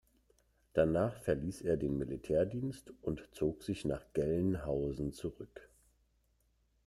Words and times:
Danach 0.73 1.21
verließ 1.21 1.61
er 1.61 1.77
den 1.77 1.95
Militärdienst 1.99 2.91
und 3.03 3.21
zog 3.33 3.61
sich 3.61 3.85
nach 3.85 4.01
Gelnhausen 4.13 5.13
zurück. 5.13 5.69